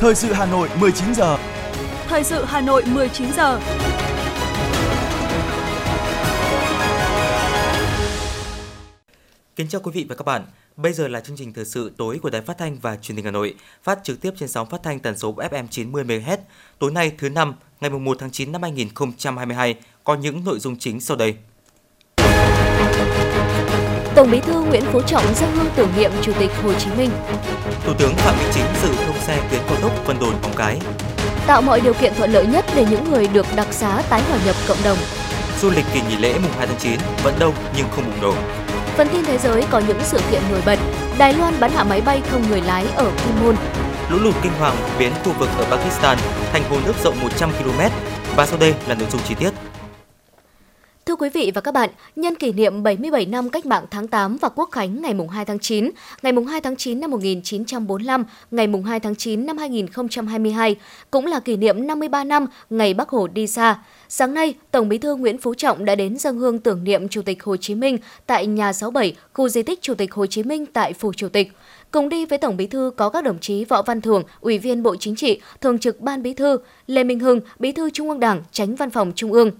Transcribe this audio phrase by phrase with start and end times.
[0.00, 1.38] Thời sự Hà Nội 19 giờ.
[2.08, 3.60] Thời sự Hà Nội 19 giờ.
[9.56, 10.44] Kính chào quý vị và các bạn.
[10.76, 13.24] Bây giờ là chương trình thời sự tối của Đài Phát thanh và Truyền hình
[13.24, 16.36] Hà Nội, phát trực tiếp trên sóng phát thanh tần số FM 90 MHz.
[16.78, 19.74] Tối nay thứ năm, ngày 1 tháng 9 năm 2022
[20.04, 21.34] có những nội dung chính sau đây.
[24.14, 27.10] Tổng Bí thư Nguyễn Phú Trọng dâng hương tưởng niệm Chủ tịch Hồ Chí Minh.
[27.84, 30.78] Thủ tướng Phạm Minh Chính dự thông xe tuyến cao tốc Vân Đồn Móng Cái.
[31.46, 34.38] Tạo mọi điều kiện thuận lợi nhất để những người được đặc xá tái hòa
[34.46, 34.98] nhập cộng đồng.
[35.60, 38.34] Du lịch kỳ nghỉ lễ mùng 2 tháng 9 vẫn đông nhưng không bùng nổ.
[38.96, 40.78] Phần tin thế giới có những sự kiện nổi bật.
[41.18, 43.56] Đài Loan bắn hạ máy bay không người lái ở Kim Môn.
[44.10, 46.18] Lũ lụt kinh hoàng biến khu vực ở Pakistan
[46.52, 47.80] thành hồ nước rộng 100 km.
[48.36, 49.67] Và sau đây là nội dung chi tiết.
[51.08, 54.36] Thưa quý vị và các bạn, nhân kỷ niệm 77 năm Cách mạng tháng 8
[54.36, 55.90] và Quốc khánh ngày 2 tháng 9,
[56.22, 60.76] ngày 2 tháng 9 năm 1945, ngày 2 tháng 9 năm 2022,
[61.10, 63.78] cũng là kỷ niệm 53 năm ngày Bắc Hồ đi xa.
[64.08, 67.22] Sáng nay, Tổng Bí thư Nguyễn Phú Trọng đã đến dân hương tưởng niệm Chủ
[67.22, 70.66] tịch Hồ Chí Minh tại nhà 67, khu di tích Chủ tịch Hồ Chí Minh
[70.66, 71.52] tại Phủ Chủ tịch.
[71.90, 74.82] Cùng đi với Tổng Bí thư có các đồng chí Võ Văn Thưởng, Ủy viên
[74.82, 78.20] Bộ Chính trị, Thường trực Ban Bí thư, Lê Minh Hưng, Bí thư Trung ương
[78.20, 79.50] Đảng, Tránh Văn phòng Trung ương.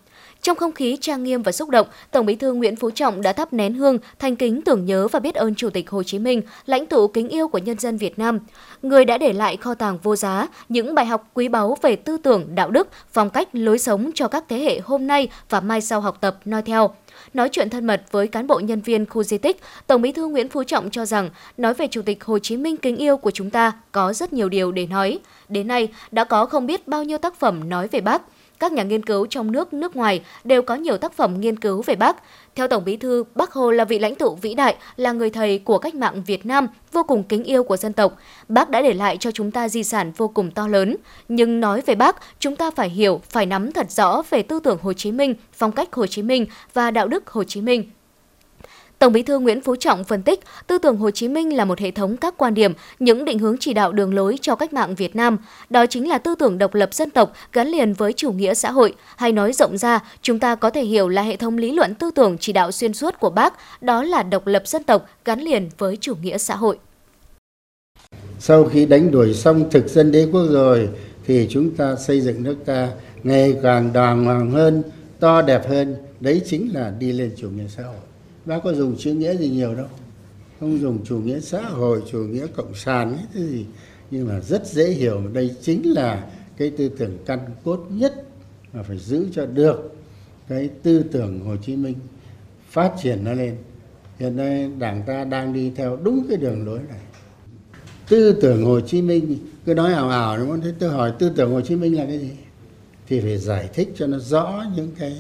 [0.43, 3.33] Trong không khí trang nghiêm và xúc động, Tổng Bí thư Nguyễn Phú Trọng đã
[3.33, 6.43] thắp nén hương, thành kính tưởng nhớ và biết ơn Chủ tịch Hồ Chí Minh,
[6.67, 8.39] lãnh tụ kính yêu của nhân dân Việt Nam,
[8.83, 12.17] người đã để lại kho tàng vô giá những bài học quý báu về tư
[12.17, 15.81] tưởng, đạo đức, phong cách, lối sống cho các thế hệ hôm nay và mai
[15.81, 16.91] sau học tập noi theo.
[17.35, 20.27] Nói chuyện thân mật với cán bộ nhân viên khu di tích, Tổng Bí thư
[20.27, 23.31] Nguyễn Phú Trọng cho rằng nói về Chủ tịch Hồ Chí Minh kính yêu của
[23.31, 25.19] chúng ta có rất nhiều điều để nói.
[25.49, 28.23] Đến nay đã có không biết bao nhiêu tác phẩm nói về Bác
[28.61, 31.83] các nhà nghiên cứu trong nước, nước ngoài đều có nhiều tác phẩm nghiên cứu
[31.83, 32.17] về Bác.
[32.55, 35.59] Theo Tổng Bí thư, Bác Hồ là vị lãnh tụ vĩ đại, là người thầy
[35.59, 38.17] của cách mạng Việt Nam, vô cùng kính yêu của dân tộc.
[38.49, 40.97] Bác đã để lại cho chúng ta di sản vô cùng to lớn.
[41.29, 44.79] Nhưng nói về Bác, chúng ta phải hiểu, phải nắm thật rõ về tư tưởng
[44.83, 47.91] Hồ Chí Minh, phong cách Hồ Chí Minh và đạo đức Hồ Chí Minh.
[48.99, 51.79] Tổng Bí thư Nguyễn Phú Trọng phân tích, tư tưởng Hồ Chí Minh là một
[51.79, 54.95] hệ thống các quan điểm, những định hướng chỉ đạo đường lối cho cách mạng
[54.95, 55.39] Việt Nam.
[55.71, 58.71] Đó chính là tư tưởng độc lập dân tộc gắn liền với chủ nghĩa xã
[58.71, 58.95] hội.
[59.17, 62.11] Hay nói rộng ra, chúng ta có thể hiểu là hệ thống lý luận tư
[62.15, 65.69] tưởng chỉ đạo xuyên suốt của Bác, đó là độc lập dân tộc gắn liền
[65.79, 66.79] với chủ nghĩa xã hội.
[68.39, 70.89] Sau khi đánh đuổi xong thực dân đế quốc rồi,
[71.27, 72.89] thì chúng ta xây dựng nước ta
[73.23, 74.83] ngày càng đàng hoàng hơn,
[75.21, 75.97] to đẹp hơn.
[76.21, 77.97] Đấy chính là đi lên chủ nghĩa xã hội
[78.49, 79.87] bác có dùng chữ nghĩa gì nhiều đâu.
[80.61, 83.67] Không dùng chủ nghĩa xã hội, chủ nghĩa cộng sản ấy cái gì.
[84.11, 85.23] Nhưng mà rất dễ hiểu.
[85.33, 88.25] Đây chính là cái tư tưởng căn cốt nhất
[88.73, 89.97] mà phải giữ cho được
[90.49, 91.95] cái tư tưởng Hồ Chí Minh
[92.71, 93.57] phát triển nó lên.
[94.19, 97.01] Hiện nay đảng ta đang đi theo đúng cái đường lối này.
[98.09, 100.61] Tư tưởng Hồ Chí Minh, cứ nói ảo ảo đúng không?
[100.61, 102.31] Thế tôi hỏi tư tưởng Hồ Chí Minh là cái gì?
[103.09, 105.17] Thì phải giải thích cho nó rõ những cái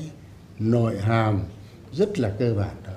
[0.58, 1.40] nội hàm
[1.92, 2.92] rất là cơ bản đó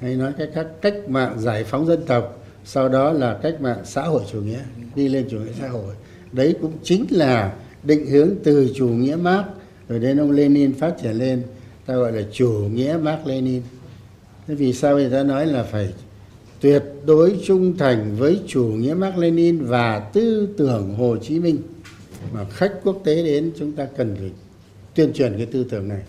[0.00, 3.78] hay nói cách khác, cách mạng giải phóng dân tộc, sau đó là cách mạng
[3.84, 4.60] xã hội chủ nghĩa,
[4.94, 5.94] đi lên chủ nghĩa xã hội.
[6.32, 9.46] Đấy cũng chính là định hướng từ chủ nghĩa Marx,
[9.88, 11.42] rồi đến ông Lenin phát triển lên,
[11.86, 13.62] ta gọi là chủ nghĩa Marx Lenin.
[14.46, 15.92] Thế vì sao người ta nói là phải
[16.60, 21.58] tuyệt đối trung thành với chủ nghĩa Marx Lenin và tư tưởng Hồ Chí Minh?
[22.32, 24.30] Mà khách quốc tế đến, chúng ta cần phải
[24.94, 26.00] tuyên truyền cái tư tưởng này.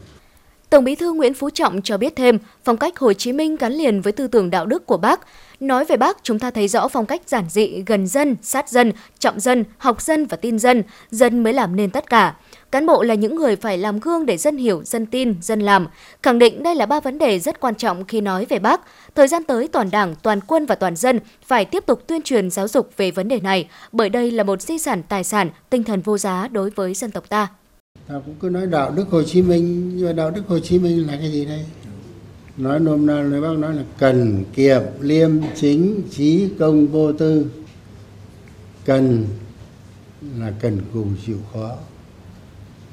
[0.69, 3.73] Tổng Bí thư Nguyễn Phú Trọng cho biết thêm, phong cách Hồ Chí Minh gắn
[3.73, 5.19] liền với tư tưởng đạo đức của Bác.
[5.59, 8.93] Nói về Bác, chúng ta thấy rõ phong cách giản dị, gần dân, sát dân,
[9.19, 12.35] trọng dân, học dân và tin dân, dân mới làm nên tất cả.
[12.71, 15.87] Cán bộ là những người phải làm gương để dân hiểu, dân tin, dân làm.
[16.23, 18.81] Khẳng định đây là ba vấn đề rất quan trọng khi nói về Bác.
[19.15, 22.49] Thời gian tới, toàn đảng, toàn quân và toàn dân phải tiếp tục tuyên truyền
[22.49, 25.83] giáo dục về vấn đề này, bởi đây là một di sản tài sản, tinh
[25.83, 27.47] thần vô giá đối với dân tộc ta
[28.09, 30.79] ta cũng cứ nói đạo đức hồ chí minh nhưng mà đạo đức hồ chí
[30.79, 31.65] minh là cái gì đây?
[32.57, 37.45] Nói nôm na lời bác nói là cần kiệm liêm chính trí công vô tư.
[38.85, 39.25] Cần
[40.37, 41.75] là cần cù chịu khó.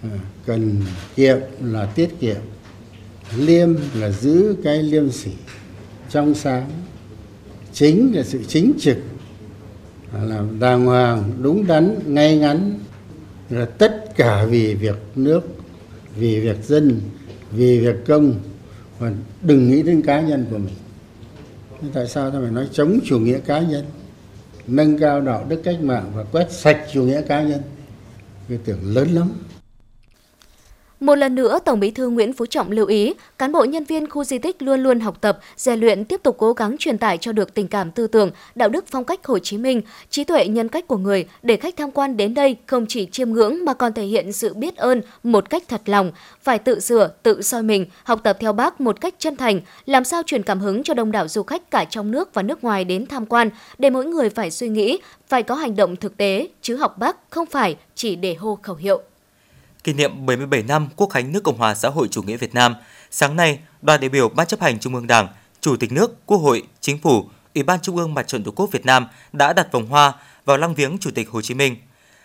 [0.03, 0.83] À, cần
[1.17, 2.41] kiệm là tiết kiệm.
[3.37, 5.31] Liêm là giữ cái liêm sỉ
[6.11, 6.71] trong sáng.
[7.73, 8.97] Chính là sự chính trực.
[10.23, 12.79] Là đàng hoàng đúng đắn ngay ngắn
[13.51, 15.41] là tất cả vì việc nước,
[16.17, 17.01] vì việc dân,
[17.51, 18.35] vì việc công.
[18.99, 19.13] Và
[19.43, 20.75] đừng nghĩ đến cá nhân của mình.
[21.83, 23.85] Thế tại sao ta phải nói chống chủ nghĩa cá nhân?
[24.67, 27.61] Nâng cao đạo đức cách mạng và quét sạch chủ nghĩa cá nhân.
[28.49, 29.31] Cái tưởng lớn lắm.
[31.01, 34.11] Một lần nữa, Tổng Bí thư Nguyễn Phú Trọng lưu ý, cán bộ nhân viên
[34.11, 37.19] khu di tích luôn luôn học tập, rèn luyện tiếp tục cố gắng truyền tải
[37.19, 40.47] cho được tình cảm tư tưởng, đạo đức phong cách Hồ Chí Minh, trí tuệ
[40.47, 43.75] nhân cách của người để khách tham quan đến đây không chỉ chiêm ngưỡng mà
[43.75, 46.13] còn thể hiện sự biết ơn một cách thật lòng,
[46.43, 50.05] phải tự sửa, tự soi mình, học tập theo Bác một cách chân thành, làm
[50.05, 52.85] sao truyền cảm hứng cho đông đảo du khách cả trong nước và nước ngoài
[52.85, 54.99] đến tham quan để mỗi người phải suy nghĩ,
[55.29, 58.77] phải có hành động thực tế, chứ học Bác không phải chỉ để hô khẩu
[58.77, 59.03] hiệu
[59.87, 62.75] kỷ niệm 77 năm Quốc khánh nước Cộng hòa xã hội chủ nghĩa Việt Nam,
[63.11, 65.29] sáng nay, đoàn đại biểu Ban chấp hành Trung ương Đảng,
[65.61, 68.73] Chủ tịch nước, Quốc hội, Chính phủ, Ủy ban Trung ương Mặt trận Tổ quốc
[68.73, 70.13] Việt Nam đã đặt vòng hoa
[70.45, 71.77] vào lăng viếng Chủ tịch Hồ Chí Minh.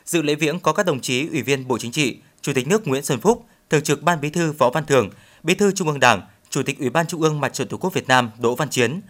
[0.05, 2.87] Dự lễ viếng có các đồng chí Ủy viên Bộ Chính trị, Chủ tịch nước
[2.87, 5.09] Nguyễn Xuân Phúc, Thường trực Ban Bí thư Võ Văn Thưởng,
[5.43, 7.93] Bí thư Trung ương Đảng, Chủ tịch Ủy ban Trung ương Mặt trận Tổ quốc
[7.93, 9.01] Việt Nam Đỗ Văn Chiến.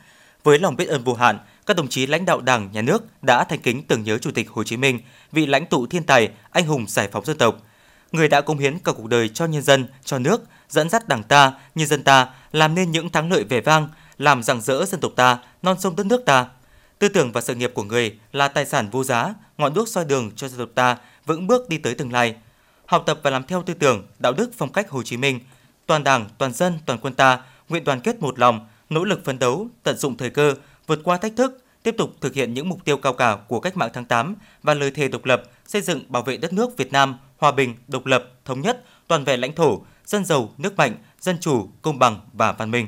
[0.43, 3.43] Với lòng biết ơn vô hạn, các đồng chí lãnh đạo Đảng, Nhà nước đã
[3.43, 4.99] thành kính tưởng nhớ Chủ tịch Hồ Chí Minh,
[5.31, 7.55] vị lãnh tụ thiên tài, anh hùng giải phóng dân tộc–
[8.11, 11.23] người đã cống hiến cả cuộc đời cho nhân dân, cho nước, dẫn dắt Đảng
[11.23, 13.87] ta, nhân dân ta làm nên những thắng lợi vẻ vang,
[14.17, 16.47] làm rạng rỡ dân tộc ta, non sông đất nước ta.
[16.99, 20.05] Tư tưởng và sự nghiệp của người là tài sản vô giá, ngọn đuốc soi
[20.05, 22.35] đường cho dân tộc ta vững bước đi tới tương lai.
[22.85, 25.39] Học tập và làm theo tư tưởng, đạo đức phong cách Hồ Chí Minh,
[25.85, 29.39] toàn Đảng, toàn dân, toàn quân ta nguyện đoàn kết một lòng, nỗ lực phấn
[29.39, 30.55] đấu, tận dụng thời cơ,
[30.87, 33.77] vượt qua thách thức, tiếp tục thực hiện những mục tiêu cao cả của cách
[33.77, 36.91] mạng tháng 8 và lời thề độc lập, xây dựng bảo vệ đất nước Việt
[36.91, 40.95] Nam hòa bình, độc lập, thống nhất, toàn vẹn lãnh thổ, dân giàu, nước mạnh,
[41.19, 42.87] dân chủ, công bằng và văn minh.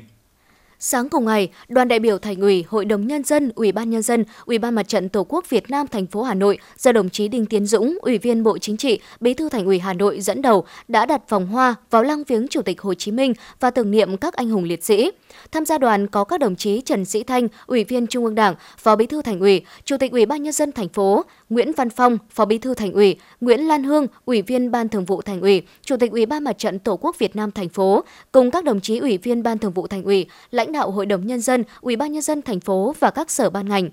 [0.79, 4.01] Sáng cùng ngày, đoàn đại biểu Thành ủy, Hội đồng nhân dân, Ủy ban nhân
[4.01, 7.09] dân, Ủy ban Mặt trận Tổ quốc Việt Nam thành phố Hà Nội do đồng
[7.09, 10.21] chí Đinh Tiến Dũng, Ủy viên Bộ Chính trị, Bí thư Thành ủy Hà Nội
[10.21, 13.71] dẫn đầu đã đặt vòng hoa vào lăng viếng Chủ tịch Hồ Chí Minh và
[13.71, 15.11] tưởng niệm các anh hùng liệt sĩ.
[15.51, 18.55] Tham gia đoàn có các đồng chí Trần Sĩ Thanh, Ủy viên Trung ương Đảng,
[18.77, 21.89] Phó Bí thư Thành ủy, Chủ tịch Ủy ban nhân dân thành phố, Nguyễn Văn
[21.89, 25.41] Phong, Phó Bí thư Thành ủy, Nguyễn Lan Hương, Ủy viên Ban Thường vụ Thành
[25.41, 28.63] ủy, Chủ tịch Ủy ban Mặt trận Tổ quốc Việt Nam thành phố, cùng các
[28.63, 31.63] đồng chí Ủy viên Ban Thường vụ Thành ủy, lãnh đạo Hội đồng nhân dân,
[31.81, 33.89] Ủy ban nhân dân thành phố và các sở ban ngành.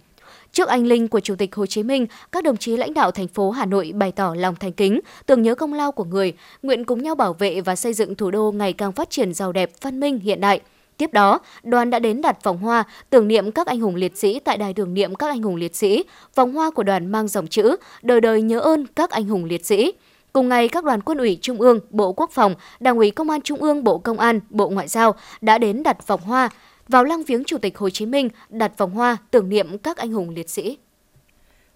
[0.52, 3.28] Trước anh linh của Chủ tịch Hồ Chí Minh, các đồng chí lãnh đạo thành
[3.28, 6.32] phố Hà Nội bày tỏ lòng thành kính, tưởng nhớ công lao của người,
[6.62, 9.52] nguyện cùng nhau bảo vệ và xây dựng thủ đô ngày càng phát triển giàu
[9.52, 10.60] đẹp, văn minh, hiện đại.
[11.00, 14.40] Tiếp đó, đoàn đã đến đặt vòng hoa tưởng niệm các anh hùng liệt sĩ
[14.40, 16.04] tại đài tưởng niệm các anh hùng liệt sĩ.
[16.34, 19.66] Vòng hoa của đoàn mang dòng chữ đời đời nhớ ơn các anh hùng liệt
[19.66, 19.92] sĩ.
[20.32, 23.42] Cùng ngày, các đoàn quân ủy Trung ương, Bộ Quốc phòng, Đảng ủy Công an
[23.42, 26.50] Trung ương, Bộ Công an, Bộ Ngoại giao đã đến đặt vòng hoa
[26.88, 30.12] vào lăng viếng Chủ tịch Hồ Chí Minh, đặt vòng hoa tưởng niệm các anh
[30.12, 30.78] hùng liệt sĩ.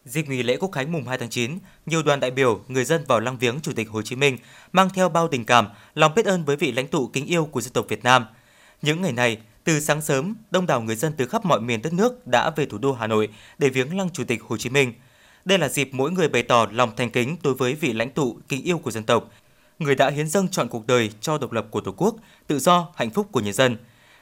[0.05, 3.05] Dịp nghỉ lễ Quốc khánh mùng 2 tháng 9, nhiều đoàn đại biểu, người dân
[3.09, 4.39] vào lăng viếng Chủ tịch Hồ Chí Minh
[4.73, 7.61] mang theo bao tình cảm, lòng biết ơn với vị lãnh tụ kính yêu của
[7.61, 8.25] dân tộc Việt Nam.
[8.85, 11.93] Những ngày này, từ sáng sớm, đông đảo người dân từ khắp mọi miền đất
[11.93, 13.29] nước đã về thủ đô Hà Nội
[13.59, 14.93] để viếng lăng Chủ tịch Hồ Chí Minh.
[15.45, 18.39] Đây là dịp mỗi người bày tỏ lòng thành kính đối với vị lãnh tụ
[18.49, 19.31] kính yêu của dân tộc,
[19.79, 22.17] người đã hiến dâng chọn cuộc đời cho độc lập của Tổ quốc,
[22.47, 23.77] tự do, hạnh phúc của nhân dân.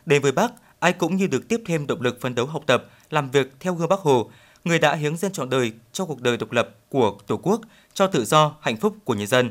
[0.07, 2.85] Đến với Bác, ai cũng như được tiếp thêm động lực phấn đấu học tập,
[3.11, 4.31] làm việc theo gương Bác Hồ,
[4.65, 7.61] người đã hiến dâng trọn đời cho cuộc đời độc lập của Tổ quốc,
[7.95, 9.51] cho tự do, hạnh phúc của nhân dân.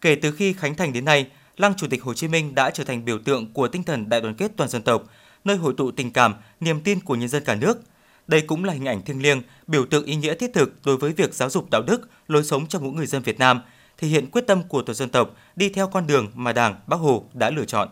[0.00, 1.26] Kể từ khi khánh thành đến nay,
[1.56, 4.20] Lăng Chủ tịch Hồ Chí Minh đã trở thành biểu tượng của tinh thần đại
[4.20, 5.02] đoàn kết toàn dân tộc,
[5.44, 7.78] nơi hội tụ tình cảm, niềm tin của nhân dân cả nước.
[8.26, 11.12] Đây cũng là hình ảnh thiêng liêng, biểu tượng ý nghĩa thiết thực đối với
[11.12, 13.60] việc giáo dục đạo đức, lối sống cho mỗi người dân Việt Nam,
[13.98, 16.96] thể hiện quyết tâm của toàn dân tộc đi theo con đường mà Đảng, Bác
[16.96, 17.88] Hồ đã lựa chọn.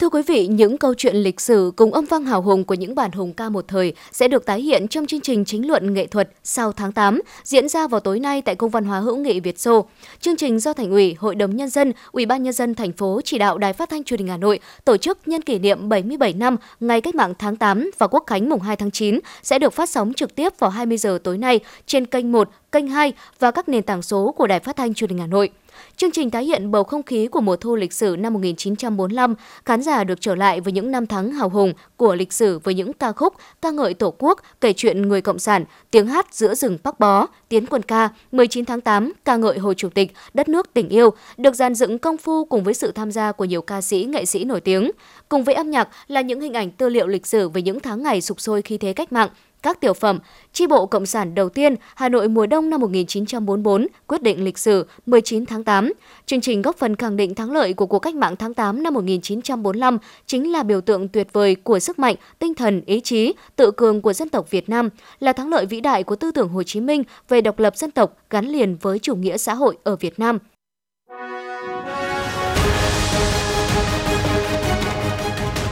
[0.00, 2.94] Thưa quý vị, những câu chuyện lịch sử cùng âm vang hào hùng của những
[2.94, 6.06] bản hùng ca một thời sẽ được tái hiện trong chương trình chính luận nghệ
[6.06, 9.40] thuật sau tháng 8 diễn ra vào tối nay tại Cung văn hóa hữu nghị
[9.40, 9.84] Việt Xô.
[10.20, 13.20] Chương trình do Thành ủy, Hội đồng nhân dân, Ủy ban nhân dân thành phố
[13.24, 16.32] chỉ đạo Đài Phát thanh Truyền hình Hà Nội tổ chức nhân kỷ niệm 77
[16.32, 19.72] năm ngày Cách mạng tháng 8 và Quốc khánh mùng 2 tháng 9 sẽ được
[19.72, 23.50] phát sóng trực tiếp vào 20 giờ tối nay trên kênh 1, kênh 2 và
[23.50, 25.50] các nền tảng số của Đài Phát thanh Truyền hình Hà Nội.
[25.96, 29.34] Chương trình tái hiện bầu không khí của mùa thu lịch sử năm 1945,
[29.64, 32.74] khán giả được trở lại với những năm tháng hào hùng của lịch sử với
[32.74, 36.54] những ca khúc ca ngợi Tổ quốc, kể chuyện người cộng sản, tiếng hát giữa
[36.54, 40.48] rừng Bắc Bó, Tiến quân ca, 19 tháng 8, ca ngợi Hồ Chủ tịch, đất
[40.48, 43.62] nước tình yêu, được dàn dựng công phu cùng với sự tham gia của nhiều
[43.62, 44.90] ca sĩ, nghệ sĩ nổi tiếng.
[45.28, 48.02] Cùng với âm nhạc là những hình ảnh tư liệu lịch sử về những tháng
[48.02, 49.28] ngày sục sôi khi thế cách mạng,
[49.62, 50.18] các tiểu phẩm,
[50.52, 54.58] chi bộ Cộng sản đầu tiên Hà Nội mùa đông năm 1944, quyết định lịch
[54.58, 55.92] sử 19 tháng 8.
[56.26, 58.94] Chương trình góp phần khẳng định thắng lợi của cuộc cách mạng tháng 8 năm
[58.94, 63.70] 1945 chính là biểu tượng tuyệt vời của sức mạnh, tinh thần, ý chí, tự
[63.70, 64.88] cường của dân tộc Việt Nam,
[65.20, 67.90] là thắng lợi vĩ đại của tư tưởng Hồ Chí Minh về độc lập dân
[67.90, 70.38] tộc gắn liền với chủ nghĩa xã hội ở Việt Nam.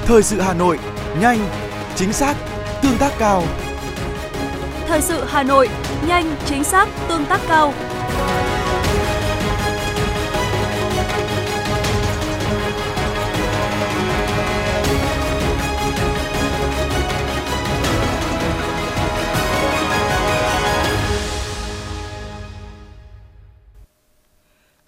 [0.06, 0.78] Thời sự Hà Nội,
[1.20, 1.38] nhanh,
[1.96, 2.34] chính xác,
[2.82, 3.42] tương tác cao.
[4.88, 5.68] Thời sự Hà Nội,
[6.06, 7.74] nhanh, chính xác, tương tác cao.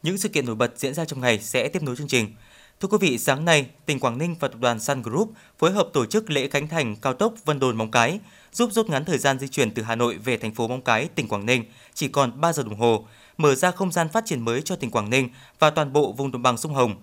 [0.02, 2.34] Những sự kiện nổi bật diễn ra trong ngày sẽ tiếp nối chương trình.
[2.80, 5.88] Thưa quý vị, sáng nay, tỉnh Quảng Ninh và tập đoàn Sun Group phối hợp
[5.92, 8.20] tổ chức lễ khánh thành cao tốc Vân Đồn Móng Cái–
[8.52, 11.08] giúp rút ngắn thời gian di chuyển từ Hà Nội về thành phố Móng Cái,
[11.14, 11.64] tỉnh Quảng Ninh
[11.94, 14.90] chỉ còn 3 giờ đồng hồ, mở ra không gian phát triển mới cho tỉnh
[14.90, 15.28] Quảng Ninh
[15.58, 16.94] và toàn bộ vùng đồng bằng sông Hồng.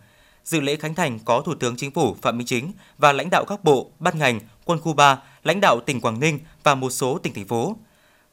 [0.43, 3.45] Dự lễ khánh thành có Thủ tướng Chính phủ Phạm Minh Chính và lãnh đạo
[3.45, 7.17] các bộ, ban ngành, quân khu 3, lãnh đạo tỉnh Quảng Ninh và một số
[7.17, 7.75] tỉnh thành phố.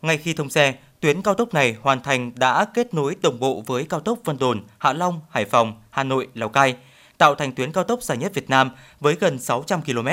[0.02, 3.62] Ngay khi thông xe, tuyến cao tốc này hoàn thành đã kết nối đồng bộ
[3.66, 6.76] với cao tốc Vân Đồn, Hạ Long, Hải Phòng, Hà Nội, Lào Cai,
[7.18, 10.08] tạo thành tuyến cao tốc dài nhất Việt Nam với gần 600 km.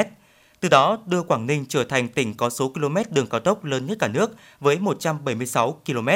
[0.62, 3.86] Từ đó đưa Quảng Ninh trở thành tỉnh có số km đường cao tốc lớn
[3.86, 6.10] nhất cả nước với 176 km,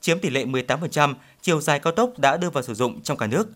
[0.00, 3.26] chiếm tỷ lệ 18% chiều dài cao tốc đã đưa vào sử dụng trong cả
[3.26, 3.48] nước.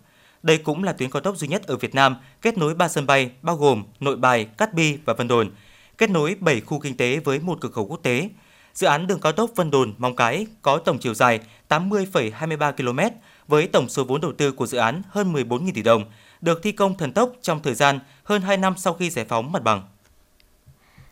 [0.42, 3.06] Đây cũng là tuyến cao tốc duy nhất ở Việt Nam kết nối 3 sân
[3.06, 5.50] bay bao gồm Nội Bài, Cát Bi và Vân Đồn,
[5.98, 8.28] kết nối 7 khu kinh tế với một cửa khẩu quốc tế.
[8.74, 13.16] Dự án đường cao tốc Vân Đồn Móng Cái có tổng chiều dài 80,23 km
[13.48, 16.04] với tổng số vốn đầu tư của dự án hơn 14.000 tỷ đồng,
[16.40, 19.52] được thi công thần tốc trong thời gian hơn 2 năm sau khi giải phóng
[19.52, 19.82] mặt bằng.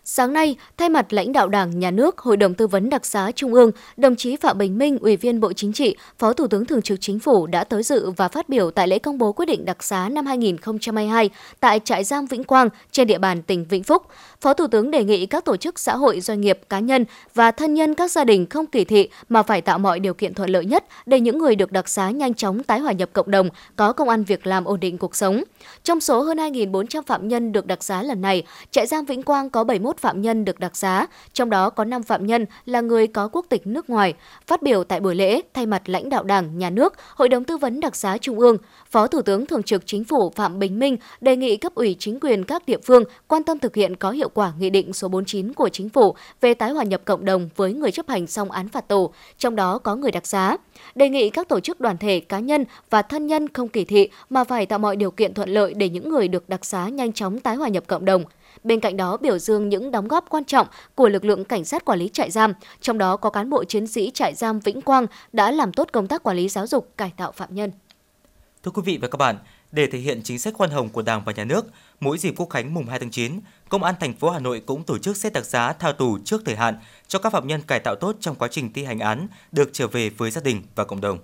[0.04, 3.32] Sáng nay, thay mặt lãnh đạo Đảng, Nhà nước, Hội đồng Tư vấn Đặc xá
[3.32, 6.64] Trung ương, đồng chí Phạm Bình Minh, Ủy viên Bộ Chính trị, Phó Thủ tướng
[6.64, 9.46] Thường trực Chính phủ đã tới dự và phát biểu tại lễ công bố quyết
[9.46, 11.30] định đặc xá năm 2022
[11.60, 14.02] tại trại giam Vĩnh Quang trên địa bàn tỉnh Vĩnh Phúc.
[14.42, 17.50] Phó Thủ tướng đề nghị các tổ chức xã hội, doanh nghiệp, cá nhân và
[17.50, 20.50] thân nhân các gia đình không kỳ thị mà phải tạo mọi điều kiện thuận
[20.50, 23.48] lợi nhất để những người được đặc xá nhanh chóng tái hòa nhập cộng đồng,
[23.76, 25.42] có công ăn việc làm ổn định cuộc sống.
[25.82, 29.50] Trong số hơn 2.400 phạm nhân được đặc xá lần này, trại giam Vĩnh Quang
[29.50, 33.06] có 71 phạm nhân được đặc xá, trong đó có 5 phạm nhân là người
[33.06, 34.14] có quốc tịch nước ngoài.
[34.46, 37.56] Phát biểu tại buổi lễ, thay mặt lãnh đạo Đảng, Nhà nước, Hội đồng Tư
[37.56, 38.56] vấn Đặc xá Trung ương,
[38.90, 42.20] Phó Thủ tướng Thường trực Chính phủ Phạm Bình Minh đề nghị cấp ủy chính
[42.20, 45.52] quyền các địa phương quan tâm thực hiện có hiệu quả Nghị định số 49
[45.52, 48.68] của Chính phủ về tái hòa nhập cộng đồng với người chấp hành xong án
[48.68, 50.56] phạt tù, trong đó có người đặc xá.
[50.94, 54.08] Đề nghị các tổ chức đoàn thể, cá nhân và thân nhân không kỳ thị
[54.30, 57.12] mà phải tạo mọi điều kiện thuận lợi để những người được đặc xá nhanh
[57.12, 58.24] chóng tái hòa nhập cộng đồng.
[58.64, 61.84] Bên cạnh đó biểu dương những đóng góp quan trọng của lực lượng cảnh sát
[61.84, 65.06] quản lý trại giam, trong đó có cán bộ chiến sĩ trại giam Vĩnh Quang
[65.32, 67.70] đã làm tốt công tác quản lý giáo dục, cải tạo phạm nhân.
[68.62, 69.36] Thưa quý vị và các bạn,
[69.72, 71.66] để thể hiện chính sách khoan hồng của Đảng và Nhà nước,
[72.00, 74.84] mỗi dịp Quốc khánh mùng 2 tháng 9, Công an thành phố Hà Nội cũng
[74.84, 76.74] tổ chức xét đặc giá tha tù trước thời hạn
[77.08, 79.86] cho các phạm nhân cải tạo tốt trong quá trình thi hành án được trở
[79.86, 81.18] về với gia đình và cộng đồng.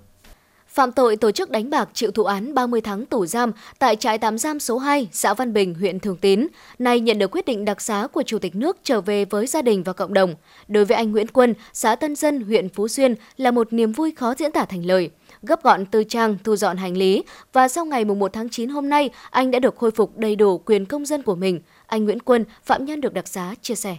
[0.68, 4.18] Phạm tội tổ chức đánh bạc chịu thụ án 30 tháng tù giam tại trại
[4.18, 6.46] tạm giam số 2, xã Văn Bình, huyện Thường Tín,
[6.78, 9.62] nay nhận được quyết định đặc xá của Chủ tịch nước trở về với gia
[9.62, 10.34] đình và cộng đồng.
[10.68, 14.12] Đối với anh Nguyễn Quân, xã Tân Dân, huyện Phú Xuyên là một niềm vui
[14.16, 15.10] khó diễn tả thành lời.
[15.42, 18.88] Gấp gọn tư trang, thu dọn hành lý và sau ngày 1 tháng 9 hôm
[18.88, 21.60] nay, anh đã được khôi phục đầy đủ quyền công dân của mình.
[21.86, 23.96] Anh Nguyễn Quân, phạm nhân được đặc xá, chia sẻ.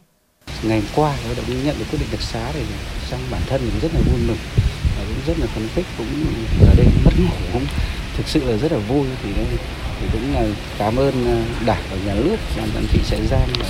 [0.63, 2.62] Ngày qua, tôi đã nhận được quyết định đặc xá thì
[3.10, 4.38] sang bản thân mình rất là vui mừng
[5.10, 6.08] cũng rất là phấn khích cũng
[6.62, 7.65] ở đây mất ngủ cũng
[8.17, 9.46] thực sự là rất là vui thì đây
[10.01, 10.46] thì cũng là
[10.77, 13.65] cảm ơn à, đảng và nhà nước ban giám thị trại giam và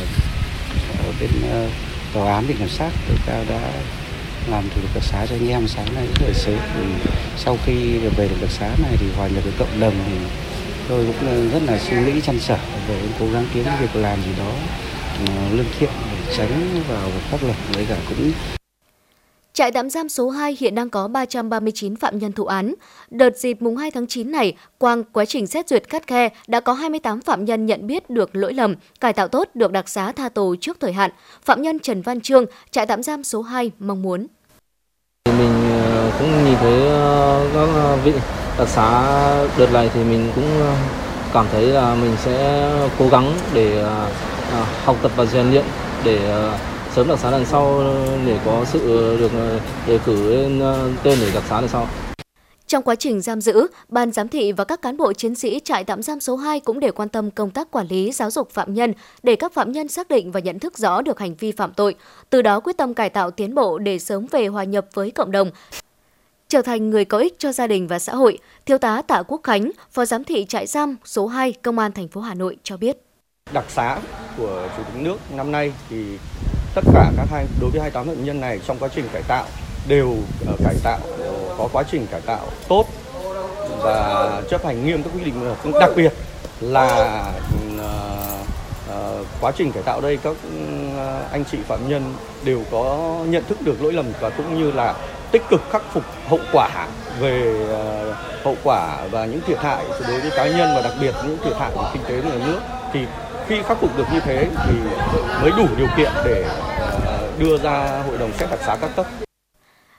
[1.05, 1.69] ở bên à,
[2.13, 3.71] tòa án viện kiểm sát tối cao đã
[4.48, 6.55] làm thủ tục đặc xá cho anh em sáng nay rất là sớm.
[6.55, 6.84] Ừ.
[7.38, 10.13] Sau khi được về được đặc xá này thì hòa nhập với cộng đồng thì
[10.88, 14.31] tôi cũng rất là suy nghĩ chăn trở về cố gắng kiếm việc làm gì
[14.38, 14.51] đó
[15.27, 18.31] ờ, lương thiện để tránh vào pháp luật, với cả cũng
[19.60, 22.74] Trại tạm giam số 2 hiện đang có 339 phạm nhân thụ án.
[23.10, 26.60] Đợt dịp mùng 2 tháng 9 này, qua quá trình xét duyệt cắt khe, đã
[26.60, 30.12] có 28 phạm nhân nhận biết được lỗi lầm, cải tạo tốt được đặc xá
[30.12, 31.12] tha tù trước thời hạn.
[31.46, 34.28] Phạm nhân Trần Văn Trương, trại tạm giam số 2 mong muốn.
[35.38, 38.13] Mình ờ, cũng nhìn thấy ờ, các ờ, vị
[38.58, 39.01] đặc xá
[39.58, 40.62] đợt này thì mình cũng
[41.34, 43.84] cảm thấy là mình sẽ cố gắng để
[44.86, 45.66] học tập và rèn luyện
[46.04, 46.50] để
[46.96, 47.84] sớm đặc xá lần sau
[48.25, 48.79] để có sự
[49.19, 49.31] được
[49.88, 51.88] đề cử lên ờ, tên để đặc xá lần sau.
[52.69, 55.84] Trong quá trình giam giữ, ban giám thị và các cán bộ chiến sĩ trại
[55.84, 58.74] tạm giam số 2 cũng để quan tâm công tác quản lý giáo dục phạm
[58.74, 58.93] nhân
[59.24, 61.96] để các phạm nhân xác định và nhận thức rõ được hành vi phạm tội,
[62.29, 65.31] từ đó quyết tâm cải tạo tiến bộ để sớm về hòa nhập với cộng
[65.31, 65.51] đồng,
[66.48, 68.38] trở thành người có ích cho gia đình và xã hội.
[68.65, 72.08] Thiếu tá Tạ Quốc Khánh, Phó giám thị trại giam số 2 Công an thành
[72.08, 72.98] phố Hà Nội cho biết.
[73.53, 74.00] Đặc xá
[74.38, 76.17] của Chủ tịch nước năm nay thì
[76.75, 79.45] tất cả các hai đối với 28 bệnh nhân này trong quá trình cải tạo
[79.88, 80.15] đều
[80.47, 80.99] ờ, cải tạo
[81.57, 82.85] có quá trình cải tạo tốt
[83.83, 86.13] và chấp hành nghiêm các quy định ờ, đặc biệt
[86.59, 87.23] là
[87.75, 87.81] uh,
[88.89, 90.49] uh, quá trình cải tạo đây các ừ,
[91.31, 94.95] anh chị phạm nhân đều có nhận thức được lỗi lầm và cũng như là
[95.31, 96.88] tích cực khắc phục hậu quả
[97.19, 101.15] về uh, hậu quả và những thiệt hại đối với cá nhân và đặc biệt
[101.23, 102.59] những thiệt hại về kinh tế của nhà nước.
[102.93, 102.99] Thì
[103.50, 104.74] khi khắc phục được như thế thì
[105.41, 106.44] mới đủ điều kiện để
[107.06, 109.06] ờ, đưa ra hội đồng xét đặc xá các cấp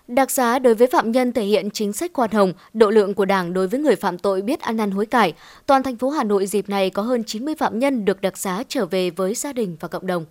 [0.08, 3.24] Đặc xá đối với phạm nhân thể hiện chính sách khoan hồng, độ lượng của
[3.24, 5.32] Đảng đối với người phạm tội biết ăn năn hối cải.
[5.66, 8.62] Toàn thành phố Hà Nội dịp này có hơn 90 phạm nhân được đặc xá
[8.68, 10.24] trở về với gia đình và cộng đồng.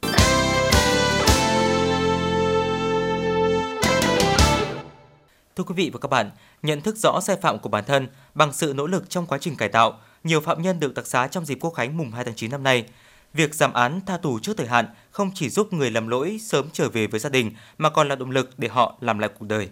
[5.56, 6.30] Thưa quý vị và các bạn,
[6.64, 9.56] nhận thức rõ sai phạm của bản thân bằng sự nỗ lực trong quá trình
[9.56, 12.36] cải tạo, nhiều phạm nhân được đặc xá trong dịp Quốc khánh mùng 2 tháng
[12.36, 12.86] 9 năm nay.
[13.34, 16.66] Việc giảm án tha tù trước thời hạn không chỉ giúp người làm lỗi sớm
[16.74, 19.46] trở về với gia đình mà còn là động lực để họ làm lại cuộc
[19.46, 19.70] đời.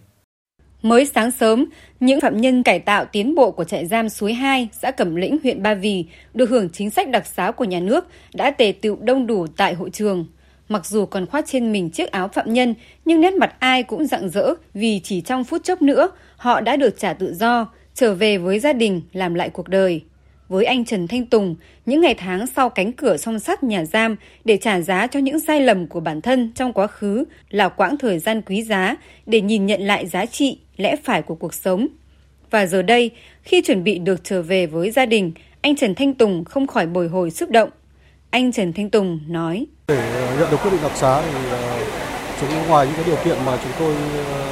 [0.82, 1.66] Mới sáng sớm,
[2.00, 5.38] những phạm nhân cải tạo tiến bộ của trại giam Suối 2, xã Cẩm Lĩnh,
[5.44, 8.98] huyện Ba Vì được hưởng chính sách đặc xá của nhà nước đã tề tựu
[9.02, 10.26] đông đủ tại hội trường.
[10.70, 14.08] Mặc dù còn khoác trên mình chiếc áo phạm nhân, nhưng nét mặt ai cũng
[14.08, 18.14] rạng rỡ vì chỉ trong phút chốc nữa, họ đã được trả tự do, trở
[18.14, 20.02] về với gia đình, làm lại cuộc đời.
[20.50, 24.16] Với anh Trần Thanh Tùng, những ngày tháng sau cánh cửa song sắt nhà giam
[24.46, 27.98] để trả giá cho những sai lầm của bản thân trong quá khứ là quãng
[27.98, 31.88] thời gian quý giá để nhìn nhận lại giá trị, lẽ phải của cuộc sống.
[32.52, 33.12] Và giờ đây,
[33.44, 36.86] khi chuẩn bị được trở về với gia đình, anh Trần Thanh Tùng không khỏi
[36.86, 37.70] bồi hồi xúc động.
[38.30, 39.66] Anh Trần Thanh Tùng nói.
[39.88, 41.80] Để ờ, nhận được quyết định đặc xá thì ờ,
[42.42, 44.44] chúng ngoài những cái điều kiện mà chúng tôi ờ,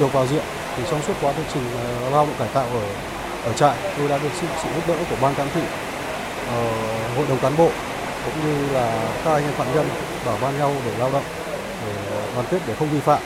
[0.00, 0.42] được vào diện
[0.76, 1.62] thì trong suốt quá trình
[2.02, 3.15] lao động cải tạo ở
[3.46, 7.26] ở trại tôi đã được sự, sự giúp đỡ của ban giám thị uh, hội
[7.28, 7.70] đồng cán bộ
[8.24, 9.86] cũng như là các anh em phạm nhân
[10.26, 11.24] bảo ban nhau để lao động
[11.86, 13.18] để ờ, đoàn kết để không vi phạm.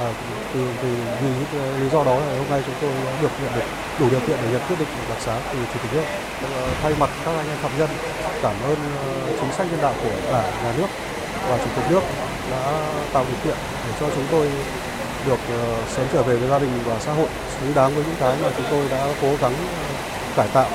[0.00, 0.06] À,
[0.54, 0.88] từ, từ
[1.22, 2.90] vì những lý do đó là hôm nay chúng tôi
[3.22, 3.64] được nhận được
[3.98, 6.04] đủ điều kiện để nhận quyết định đặc xá từ chủ tịch nước.
[6.42, 7.90] Ờ, thay mặt các anh em phạm nhân
[8.42, 8.78] cảm ơn
[9.40, 10.86] chính sách nhân đạo của đảng nhà nước
[11.48, 12.00] và chủ tịch nước
[12.50, 14.50] đã tạo điều kiện để cho chúng tôi
[15.26, 17.28] được uh, sớm trở về với gia đình và xã hội
[17.60, 19.52] xứng đáng với những cái mà chúng tôi đã cố gắng
[20.36, 20.70] cải tạo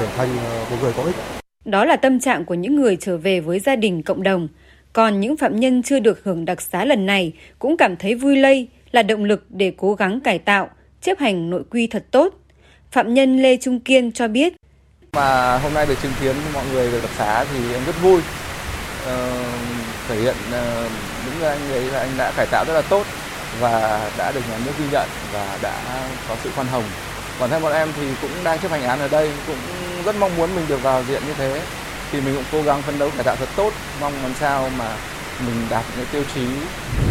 [0.00, 1.16] để thành uh, một người có ích.
[1.64, 4.48] Đó là tâm trạng của những người trở về với gia đình cộng đồng.
[4.92, 8.36] Còn những phạm nhân chưa được hưởng đặc xá lần này cũng cảm thấy vui
[8.36, 10.68] lây là động lực để cố gắng cải tạo,
[11.02, 12.34] chấp hành nội quy thật tốt.
[12.90, 14.54] Phạm nhân Lê Trung Kiên cho biết.
[15.12, 18.20] Mà hôm nay được chứng kiến mọi người được đặc xá thì em rất vui.
[19.06, 19.44] Ờ,
[20.08, 20.90] thể hiện uh,
[21.26, 23.06] những anh ấy là anh đã cải tạo rất là tốt
[23.60, 25.82] và đã được nhà nước ghi nhận và đã
[26.28, 26.84] có sự khoan hồng.
[27.40, 29.56] Bản thân bọn em thì cũng đang chấp hành án ở đây, cũng
[30.04, 31.60] rất mong muốn mình được vào diện như thế.
[32.12, 34.96] Thì mình cũng cố gắng phấn đấu cải tạo thật tốt, mong làm sao mà
[35.46, 36.46] mình đạt những tiêu chí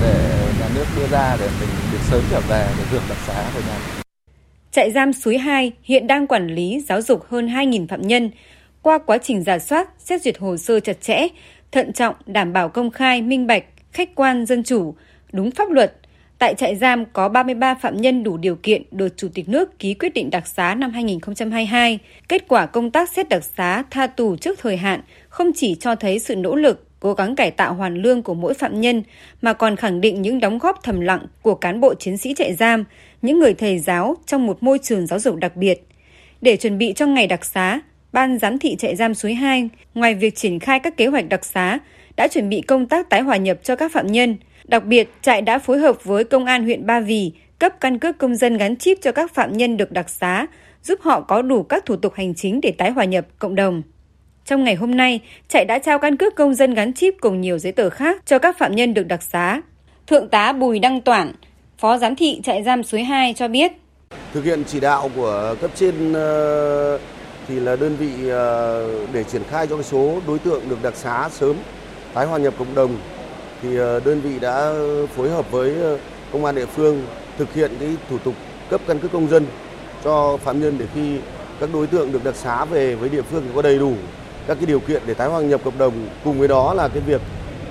[0.01, 0.13] để
[0.59, 3.61] nhà nước đưa ra để mình được sớm trở về để hưởng đặc xá của
[3.67, 4.03] nhà.
[4.71, 8.31] Trại giam Suối 2 hiện đang quản lý giáo dục hơn 2.000 phạm nhân.
[8.81, 11.27] Qua quá trình giả soát, xét duyệt hồ sơ chặt chẽ,
[11.71, 14.95] thận trọng, đảm bảo công khai, minh bạch, khách quan, dân chủ,
[15.31, 15.93] đúng pháp luật,
[16.43, 19.93] Tại trại giam có 33 phạm nhân đủ điều kiện được Chủ tịch nước ký
[19.93, 21.99] quyết định đặc xá năm 2022.
[22.29, 25.95] Kết quả công tác xét đặc xá tha tù trước thời hạn không chỉ cho
[25.95, 29.03] thấy sự nỗ lực, cố gắng cải tạo hoàn lương của mỗi phạm nhân,
[29.41, 32.53] mà còn khẳng định những đóng góp thầm lặng của cán bộ chiến sĩ trại
[32.53, 32.83] giam,
[33.21, 35.87] những người thầy giáo trong một môi trường giáo dục đặc biệt.
[36.41, 37.81] Để chuẩn bị cho ngày đặc xá,
[38.13, 41.45] Ban giám thị trại giam suối 2, ngoài việc triển khai các kế hoạch đặc
[41.45, 41.79] xá,
[42.15, 45.41] đã chuẩn bị công tác tái hòa nhập cho các phạm nhân– Đặc biệt, trại
[45.41, 48.75] đã phối hợp với Công an huyện Ba Vì cấp căn cước công dân gắn
[48.75, 50.47] chip cho các phạm nhân được đặc xá,
[50.83, 53.81] giúp họ có đủ các thủ tục hành chính để tái hòa nhập cộng đồng.
[54.45, 57.57] Trong ngày hôm nay, trại đã trao căn cước công dân gắn chip cùng nhiều
[57.57, 59.61] giấy tờ khác cho các phạm nhân được đặc xá.
[60.07, 61.33] Thượng tá Bùi Đăng Toản,
[61.77, 63.71] Phó Giám thị trại giam suối 2 cho biết.
[64.33, 66.99] Thực hiện chỉ đạo của cấp trên ờ,
[67.47, 70.95] thì là đơn vị ờ, để triển khai cho cái số đối tượng được đặc
[70.95, 71.55] xá sớm
[72.13, 72.97] tái hòa nhập cộng đồng
[73.63, 75.97] thì ờ, đơn vị đã ờ, phối hợp với ờ,
[76.31, 77.05] công an địa phương
[77.37, 78.33] thực hiện cái thủ tục
[78.69, 79.45] cấp căn cước công dân
[80.03, 81.17] cho phạm nhân để khi
[81.59, 83.93] các đối tượng được đặc xá về với địa phương thì có đầy đủ
[84.47, 85.93] các cái điều kiện để tái hòa nhập cộng đồng.
[86.23, 87.21] Cùng với đó là cái việc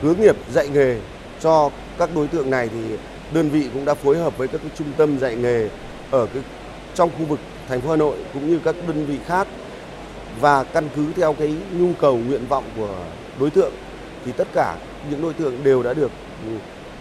[0.02, 0.96] hướng nghiệp dạy nghề
[1.40, 2.96] cho các đối tượng này thì
[3.32, 5.68] đơn vị cũng đã phối hợp với các cái trung tâm dạy nghề
[6.10, 6.42] ở cái,
[6.94, 9.46] trong khu vực thành phố Hà Nội cũng như các đơn vị khác
[10.40, 12.94] và căn cứ theo cái nhu cầu, nguyện vọng của
[13.40, 13.72] đối tượng
[14.24, 14.76] thì tất cả
[15.10, 16.10] những đối tượng đều đã được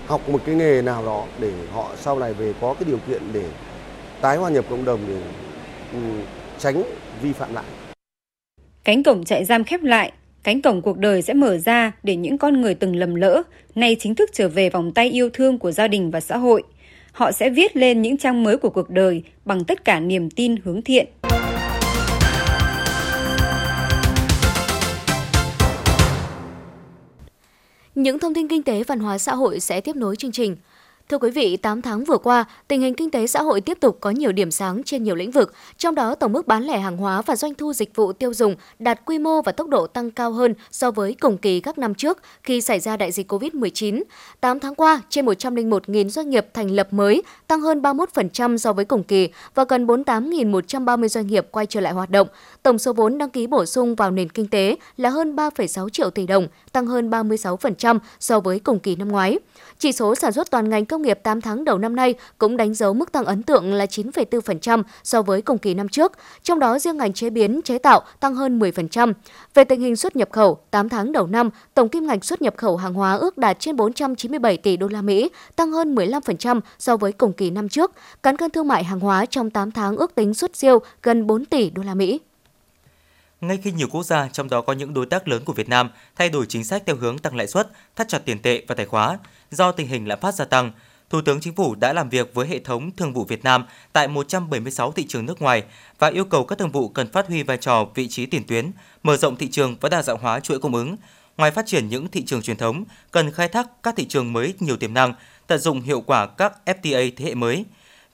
[0.08, 3.22] học một cái nghề nào đó để họ sau này về có cái điều kiện
[3.34, 3.44] để
[4.22, 5.22] tái hòa nhập cộng đồng để
[5.94, 6.00] ừ,
[6.60, 6.84] tránh
[7.22, 7.66] vi phạm lại.
[8.84, 10.12] Cánh cổng trại giam khép lại,
[10.44, 13.44] cánh cổng cuộc đời sẽ mở ra để những con người từng lầm lỡ
[13.76, 16.64] nay chính thức trở về vòng tay yêu thương của gia đình và xã hội.
[17.12, 20.56] Họ sẽ viết lên những trang mới của cuộc đời bằng tất cả niềm tin
[20.64, 21.08] hướng thiện.
[27.96, 30.56] Những thông tin kinh tế văn hóa xã hội sẽ tiếp nối chương trình.
[31.12, 33.98] Thưa quý vị, 8 tháng vừa qua, tình hình kinh tế xã hội tiếp tục
[34.02, 36.98] có nhiều điểm sáng trên nhiều lĩnh vực, trong đó tổng mức bán lẻ hàng
[36.98, 40.12] hóa và doanh thu dịch vụ tiêu dùng đạt quy mô và tốc độ tăng
[40.12, 44.04] cao hơn so với cùng kỳ các năm trước khi xảy ra đại dịch COVID-19.
[44.42, 48.86] 8 tháng qua, trên 101.000 doanh nghiệp thành lập mới, tăng hơn 31% so với
[48.86, 52.28] cùng kỳ và gần 48.130 doanh nghiệp quay trở lại hoạt động.
[52.64, 56.10] Tổng số vốn đăng ký bổ sung vào nền kinh tế là hơn 3,6 triệu
[56.10, 59.40] tỷ đồng, tăng hơn 36% so với cùng kỳ năm ngoái.
[59.82, 62.74] Chỉ số sản xuất toàn ngành công nghiệp 8 tháng đầu năm nay cũng đánh
[62.74, 66.12] dấu mức tăng ấn tượng là 9,4% so với cùng kỳ năm trước,
[66.44, 69.14] trong đó riêng ngành chế biến, chế tạo tăng hơn 10%.
[69.54, 72.54] Về tình hình xuất nhập khẩu, 8 tháng đầu năm, tổng kim ngạch xuất nhập
[72.58, 76.98] khẩu hàng hóa ước đạt trên 497 tỷ đô la Mỹ, tăng hơn 15% so
[76.98, 77.92] với cùng kỳ năm trước.
[78.24, 81.46] Cán cân thương mại hàng hóa trong 8 tháng ước tính xuất siêu gần 4
[81.46, 82.20] tỷ đô la Mỹ.
[83.42, 85.90] Ngay khi nhiều quốc gia, trong đó có những đối tác lớn của Việt Nam,
[86.16, 88.86] thay đổi chính sách theo hướng tăng lãi suất, thắt chặt tiền tệ và tài
[88.86, 89.20] khóa,
[89.52, 90.72] do tình hình lạm phát gia tăng,
[91.12, 94.08] Thủ tướng Chính phủ đã làm việc với hệ thống thương vụ Việt Nam tại
[94.08, 95.64] 176 thị trường nước ngoài
[96.00, 98.72] và yêu cầu các thương vụ cần phát huy vai trò vị trí tiền tuyến,
[99.04, 100.96] mở rộng thị trường và đa dạng hóa chuỗi cung ứng.
[101.38, 104.54] Ngoài phát triển những thị trường truyền thống, cần khai thác các thị trường mới
[104.60, 105.14] nhiều tiềm năng,
[105.48, 107.66] tận dụng hiệu quả các FTA thế hệ mới.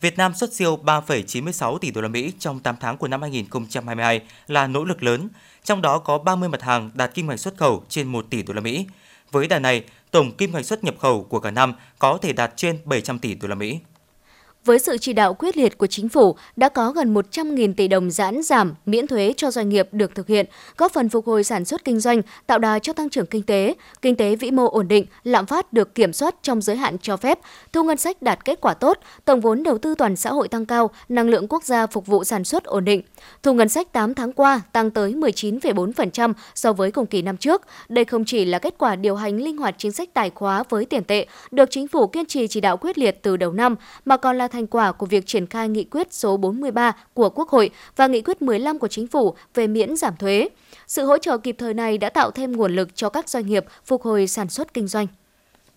[0.01, 4.21] Việt Nam xuất siêu 3,96 tỷ đô la Mỹ trong 8 tháng của năm 2022
[4.47, 5.29] là nỗ lực lớn,
[5.63, 8.53] trong đó có 30 mặt hàng đạt kim ngạch xuất khẩu trên 1 tỷ đô
[8.53, 8.86] la Mỹ.
[9.31, 12.53] Với đà này, tổng kim ngạch xuất nhập khẩu của cả năm có thể đạt
[12.55, 13.79] trên 700 tỷ đô la Mỹ.
[14.67, 18.12] Với sự chỉ đạo quyết liệt của chính phủ, đã có gần 100.000 tỷ đồng
[18.12, 20.45] giãn giảm, miễn thuế cho doanh nghiệp được thực hiện,
[20.77, 23.73] góp phần phục hồi sản xuất kinh doanh, tạo đà cho tăng trưởng kinh tế,
[24.01, 27.17] kinh tế vĩ mô ổn định, lạm phát được kiểm soát trong giới hạn cho
[27.17, 27.39] phép,
[27.73, 30.65] thu ngân sách đạt kết quả tốt, tổng vốn đầu tư toàn xã hội tăng
[30.65, 33.01] cao, năng lượng quốc gia phục vụ sản xuất ổn định.
[33.43, 37.62] Thu ngân sách 8 tháng qua tăng tới 19,4% so với cùng kỳ năm trước.
[37.89, 40.86] Đây không chỉ là kết quả điều hành linh hoạt chính sách tài khóa với
[40.86, 43.75] tiền tệ, được chính phủ kiên trì chỉ đạo quyết liệt từ đầu năm,
[44.06, 47.49] mà còn là thành quả của việc triển khai nghị quyết số 43 của Quốc
[47.49, 50.49] hội và nghị quyết 15 của Chính phủ về miễn giảm thuế.
[50.87, 53.65] Sự hỗ trợ kịp thời này đã tạo thêm nguồn lực cho các doanh nghiệp
[53.85, 55.07] phục hồi sản xuất kinh doanh.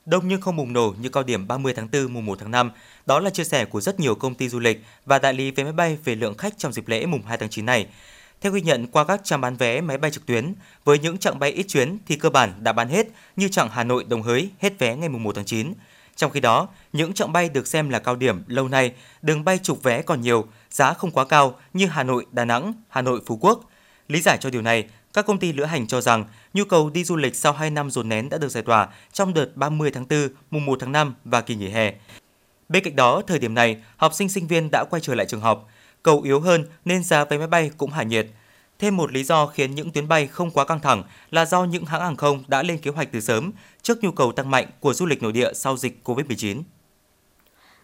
[0.06, 2.70] Đông nhưng không bùng nổ như cao điểm 30 tháng 4 mùng 1 tháng 5.
[3.06, 5.64] Đó là chia sẻ của rất nhiều công ty du lịch và đại lý vé
[5.64, 7.86] máy bay về lượng khách trong dịp lễ mùng 2 tháng 9 này.
[8.40, 11.38] Theo ghi nhận qua các trang bán vé máy bay trực tuyến, với những chặng
[11.38, 14.50] bay ít chuyến thì cơ bản đã bán hết như chặng Hà Nội Đồng Hới
[14.58, 15.72] hết vé ngày mùng 1 tháng 9.
[16.20, 19.58] Trong khi đó, những chặng bay được xem là cao điểm lâu nay, đường bay
[19.58, 23.20] trục vé còn nhiều, giá không quá cao như Hà Nội, Đà Nẵng, Hà Nội,
[23.26, 23.60] Phú Quốc.
[24.08, 27.04] Lý giải cho điều này, các công ty lữ hành cho rằng nhu cầu đi
[27.04, 30.08] du lịch sau 2 năm dồn nén đã được giải tỏa trong đợt 30 tháng
[30.08, 31.94] 4, mùng 1 tháng 5 và kỳ nghỉ hè.
[32.68, 35.40] Bên cạnh đó, thời điểm này, học sinh sinh viên đã quay trở lại trường
[35.40, 35.68] học.
[36.02, 38.26] Cầu yếu hơn nên giá vé máy bay cũng hạ nhiệt.
[38.80, 41.84] Thêm một lý do khiến những tuyến bay không quá căng thẳng là do những
[41.84, 44.94] hãng hàng không đã lên kế hoạch từ sớm trước nhu cầu tăng mạnh của
[44.94, 46.62] du lịch nội địa sau dịch COVID-19.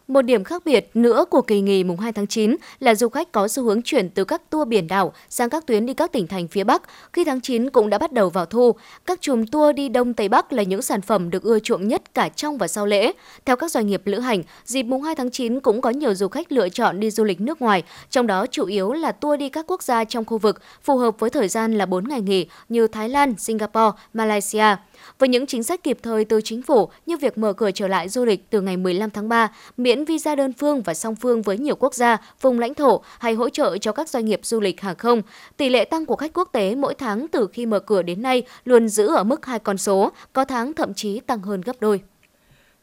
[0.09, 3.33] Một điểm khác biệt nữa của kỳ nghỉ mùng 2 tháng 9 là du khách
[3.33, 6.27] có xu hướng chuyển từ các tour biển đảo sang các tuyến đi các tỉnh
[6.27, 8.73] thành phía Bắc khi tháng 9 cũng đã bắt đầu vào thu.
[9.07, 12.15] Các chùm tour đi Đông Tây Bắc là những sản phẩm được ưa chuộng nhất
[12.15, 13.13] cả trong và sau lễ.
[13.45, 16.29] Theo các doanh nghiệp lữ hành, dịp mùng 2 tháng 9 cũng có nhiều du
[16.29, 19.49] khách lựa chọn đi du lịch nước ngoài, trong đó chủ yếu là tour đi
[19.49, 22.47] các quốc gia trong khu vực phù hợp với thời gian là 4 ngày nghỉ
[22.69, 24.77] như Thái Lan, Singapore, Malaysia.
[25.19, 28.09] Với những chính sách kịp thời từ chính phủ như việc mở cửa trở lại
[28.09, 31.59] du lịch từ ngày 15 tháng 3, miễn visa đơn phương và song phương với
[31.59, 34.81] nhiều quốc gia, vùng lãnh thổ hay hỗ trợ cho các doanh nghiệp du lịch
[34.81, 35.23] hàng không,
[35.57, 38.43] tỷ lệ tăng của khách quốc tế mỗi tháng từ khi mở cửa đến nay
[38.65, 42.01] luôn giữ ở mức hai con số, có tháng thậm chí tăng hơn gấp đôi.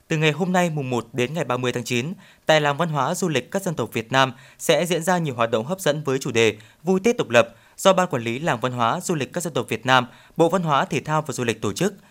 [0.08, 2.14] Từ ngày hôm nay mùng 1 đến ngày 30 tháng 9,
[2.46, 5.36] tại làng văn hóa du lịch các dân tộc Việt Nam sẽ diễn ra nhiều
[5.36, 8.40] hoạt động hấp dẫn với chủ đề Vui Tết độc lập do Ban Quản lý
[8.40, 10.08] Làng Văn hóa Du lịch các dân tộc Việt Nam,
[10.38, 11.94] Bộ Văn hóa Thể thao và Du lịch tổ chức–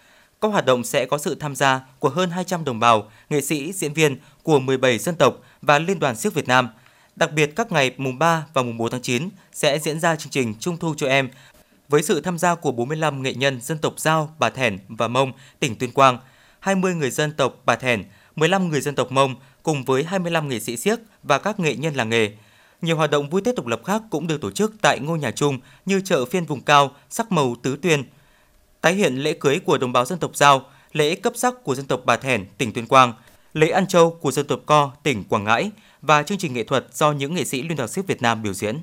[0.42, 3.72] các hoạt động sẽ có sự tham gia của hơn 200 đồng bào, nghệ sĩ,
[3.72, 6.68] diễn viên của 17 dân tộc và Liên đoàn siếc Việt Nam.
[7.16, 10.30] Đặc biệt các ngày mùng 3 và mùng 4 tháng 9 sẽ diễn ra chương
[10.30, 11.28] trình Trung thu cho em
[11.88, 15.32] với sự tham gia của 45 nghệ nhân dân tộc Giao, Bà Thẻn và Mông,
[15.60, 16.18] tỉnh Tuyên Quang,
[16.60, 18.04] 20 người dân tộc Bà Thẻn,
[18.36, 21.94] 15 người dân tộc Mông cùng với 25 nghệ sĩ siếc và các nghệ nhân
[21.94, 22.30] làng nghề.
[22.82, 25.30] Nhiều hoạt động vui Tết độc lập khác cũng được tổ chức tại ngôi nhà
[25.30, 28.04] chung như chợ phiên vùng cao, sắc màu tứ tuyên,
[28.82, 31.86] tái hiện lễ cưới của đồng bào dân tộc Giao, lễ cấp sắc của dân
[31.86, 33.12] tộc Bà Thẻn, tỉnh Tuyên Quang,
[33.54, 35.70] lễ ăn châu của dân tộc Co, tỉnh Quảng Ngãi
[36.02, 38.52] và chương trình nghệ thuật do những nghệ sĩ Liên đoàn siếc Việt Nam biểu
[38.52, 38.78] diễn.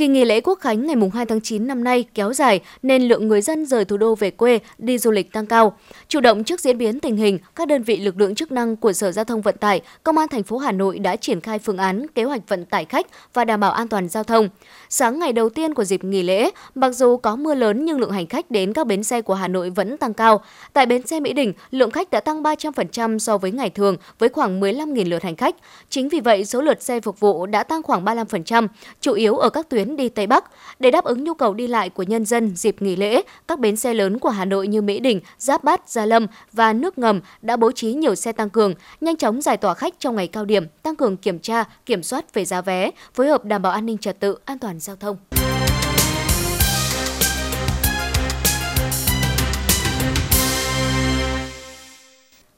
[0.00, 3.28] Kỳ nghỉ lễ Quốc khánh ngày 2 tháng 9 năm nay kéo dài nên lượng
[3.28, 5.76] người dân rời thủ đô về quê đi du lịch tăng cao.
[6.08, 8.92] Chủ động trước diễn biến tình hình, các đơn vị lực lượng chức năng của
[8.92, 11.76] Sở Giao thông Vận tải, Công an thành phố Hà Nội đã triển khai phương
[11.76, 14.48] án kế hoạch vận tải khách và đảm bảo an toàn giao thông.
[14.88, 18.12] Sáng ngày đầu tiên của dịp nghỉ lễ, mặc dù có mưa lớn nhưng lượng
[18.12, 20.40] hành khách đến các bến xe của Hà Nội vẫn tăng cao.
[20.72, 24.28] Tại bến xe Mỹ Đình, lượng khách đã tăng 300% so với ngày thường với
[24.28, 25.56] khoảng 15.000 lượt hành khách.
[25.88, 28.68] Chính vì vậy, số lượt xe phục vụ đã tăng khoảng 35%,
[29.00, 30.44] chủ yếu ở các tuyến đi Tây Bắc.
[30.78, 33.76] Để đáp ứng nhu cầu đi lại của nhân dân dịp nghỉ lễ, các bến
[33.76, 37.20] xe lớn của Hà Nội như Mỹ Đình, Giáp Bát, Gia Lâm và nước ngầm
[37.42, 40.44] đã bố trí nhiều xe tăng cường, nhanh chóng giải tỏa khách trong ngày cao
[40.44, 43.86] điểm, tăng cường kiểm tra, kiểm soát về giá vé, phối hợp đảm bảo an
[43.86, 45.16] ninh trật tự, an toàn giao thông.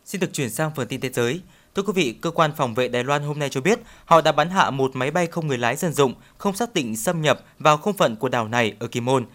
[0.04, 1.40] Xin được chuyển sang phần tin thế giới.
[1.74, 4.32] Thưa quý vị, cơ quan phòng vệ Đài Loan hôm nay cho biết họ đã
[4.32, 7.40] bắn hạ một máy bay không người lái dân dụng không xác định xâm nhập
[7.58, 9.26] vào không phận của đảo này ở Kim Môn.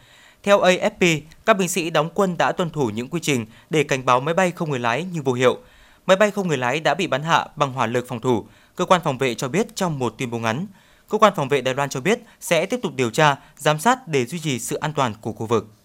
[0.43, 4.06] Theo AFP, các binh sĩ đóng quân đã tuân thủ những quy trình để cảnh
[4.06, 5.58] báo máy bay không người lái nhưng vô hiệu.
[6.06, 8.45] Máy bay không người lái đã bị bắn hạ bằng hỏa lực phòng thủ,
[8.76, 10.67] cơ quan phòng vệ cho biết trong một tuyên bố ngắn.
[11.10, 14.08] Cơ quan phòng vệ Đài Loan cho biết sẽ tiếp tục điều tra, giám sát
[14.08, 15.76] để duy trì sự an toàn của khu vực.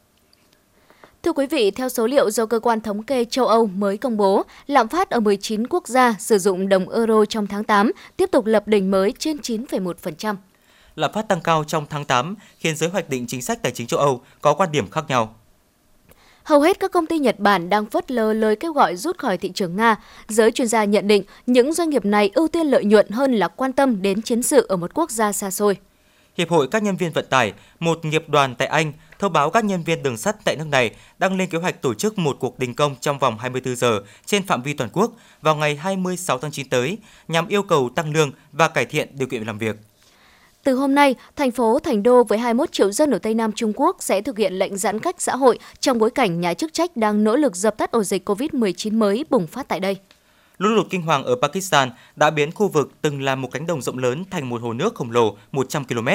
[1.23, 4.17] Thưa quý vị, theo số liệu do cơ quan thống kê châu Âu mới công
[4.17, 8.31] bố, lạm phát ở 19 quốc gia sử dụng đồng euro trong tháng 8 tiếp
[8.33, 10.35] tục lập đỉnh mới trên 9,1%.
[10.97, 13.87] Lạm phát tăng cao trong tháng 8 khiến giới hoạch định chính sách tài chính
[13.87, 15.35] châu Âu có quan điểm khác nhau.
[16.43, 19.39] Hầu hết các công ty Nhật Bản đang phớt lờ lời kêu gọi rút khỏi
[19.39, 19.97] thị trường Nga.
[20.29, 23.49] Giới chuyên gia nhận định những doanh nghiệp này ưu tiên lợi nhuận hơn là
[23.49, 25.77] quan tâm đến chiến sự ở một quốc gia xa xôi.
[26.37, 29.65] Hiệp hội các nhân viên vận tải, một nghiệp đoàn tại Anh, thông báo các
[29.65, 32.59] nhân viên đường sắt tại nước này đang lên kế hoạch tổ chức một cuộc
[32.59, 36.51] đình công trong vòng 24 giờ trên phạm vi toàn quốc vào ngày 26 tháng
[36.51, 39.77] 9 tới nhằm yêu cầu tăng lương và cải thiện điều kiện làm việc.
[40.65, 43.73] Từ hôm nay, thành phố Thành Đô với 21 triệu dân ở Tây Nam Trung
[43.77, 46.97] Quốc sẽ thực hiện lệnh giãn cách xã hội trong bối cảnh nhà chức trách
[46.97, 49.97] đang nỗ lực dập tắt ổ dịch COVID-19 mới bùng phát tại đây.
[50.59, 53.83] Lũ lụt kinh hoàng ở Pakistan đã biến khu vực từng là một cánh đồng
[53.83, 56.09] rộng lớn thành một hồ nước khổng lồ 100 km.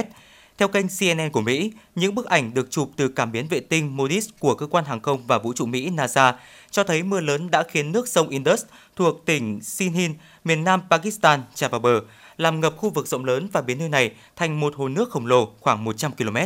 [0.57, 3.97] Theo kênh CNN của Mỹ, những bức ảnh được chụp từ cảm biến vệ tinh
[3.97, 6.35] MODIS của cơ quan hàng không và vũ trụ Mỹ NASA
[6.71, 8.63] cho thấy mưa lớn đã khiến nước sông Indus
[8.95, 10.11] thuộc tỉnh Sindh,
[10.43, 12.01] miền nam Pakistan tràn vào bờ,
[12.37, 15.25] làm ngập khu vực rộng lớn và biến nơi này thành một hồ nước khổng
[15.25, 16.37] lồ khoảng 100 km.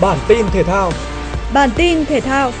[0.00, 0.92] Bản tin thể thao
[1.52, 2.52] Bản tin thể thao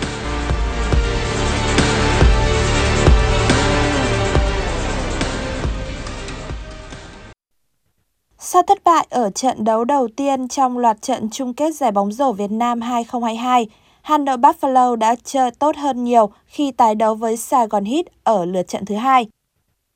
[8.54, 12.12] Sau thất bại ở trận đấu đầu tiên trong loạt trận chung kết giải bóng
[12.12, 13.66] rổ Việt Nam 2022,
[14.02, 18.04] Hà Nội Buffalo đã chơi tốt hơn nhiều khi tái đấu với Sài Gòn Heat
[18.24, 19.26] ở lượt trận thứ hai.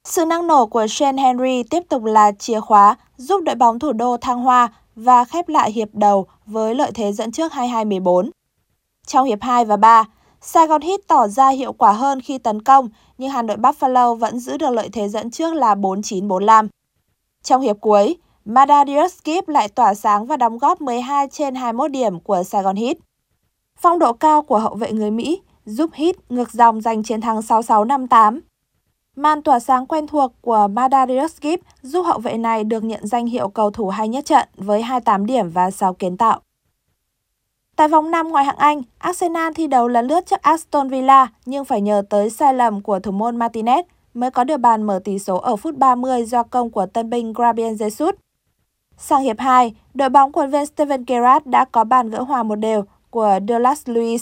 [0.05, 3.93] Sự năng nổ của Shane Henry tiếp tục là chìa khóa giúp đội bóng thủ
[3.93, 8.31] đô thăng hoa và khép lại hiệp đầu với lợi thế dẫn trước 22-14.
[9.07, 10.05] Trong hiệp 2 và 3,
[10.55, 14.39] Gòn Heat tỏ ra hiệu quả hơn khi tấn công, nhưng Hà Nội Buffalo vẫn
[14.39, 16.69] giữ được lợi thế dẫn trước là 49-45.
[17.43, 18.17] Trong hiệp cuối,
[18.51, 22.77] Madarius Skip lại tỏa sáng và đóng góp 12 trên 21 điểm của Sài Gòn
[22.77, 22.97] Heat.
[23.79, 27.39] Phong độ cao của hậu vệ người Mỹ giúp Heat ngược dòng giành chiến thắng
[27.39, 28.41] 66-58.
[29.17, 33.27] Màn tỏa sáng quen thuộc của Madarius Skip giúp hậu vệ này được nhận danh
[33.27, 36.41] hiệu cầu thủ hay nhất trận với 28 điểm và 6 kiến tạo.
[37.77, 41.65] Tại vòng 5 ngoại hạng Anh, Arsenal thi đấu lần lướt trước Aston Villa nhưng
[41.65, 43.83] phải nhờ tới sai lầm của thủ môn Martinez
[44.15, 47.33] mới có được bàn mở tỷ số ở phút 30 do công của tân binh
[47.33, 48.13] Gabriel Jesus.
[49.01, 52.55] Sang hiệp 2, đội bóng của viên Steven Gerrard đã có bàn gỡ hòa một
[52.55, 54.19] đều của Douglas Luiz.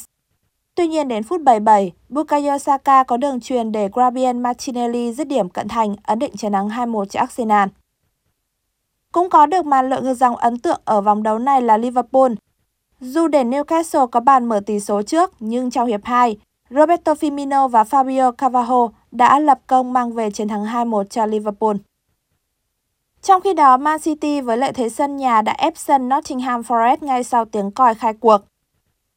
[0.75, 5.49] Tuy nhiên đến phút 77, Bukayo Saka có đường truyền để Gabriel Martinelli dứt điểm
[5.49, 7.69] cận thành ấn định chiến thắng 2-1 cho Arsenal.
[9.13, 12.33] Cũng có được màn lượng ngược dòng ấn tượng ở vòng đấu này là Liverpool.
[13.01, 16.37] Dù để Newcastle có bàn mở tỷ số trước, nhưng trong hiệp 2,
[16.71, 21.77] Roberto Firmino và Fabio Carvalho đã lập công mang về chiến thắng 2-1 cho Liverpool.
[23.27, 26.97] Trong khi đó, Man City với lợi thế sân nhà đã ép sân Nottingham Forest
[27.01, 28.39] ngay sau tiếng còi khai cuộc.